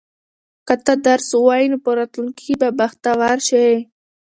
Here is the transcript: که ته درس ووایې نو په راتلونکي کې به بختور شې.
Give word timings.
که 0.67 0.75
ته 0.85 0.93
درس 1.05 1.29
ووایې 1.35 1.67
نو 1.71 1.77
په 1.85 1.91
راتلونکي 1.97 2.43
کې 2.47 2.55
به 2.61 2.69
بختور 2.79 3.37
شې. 3.47 3.67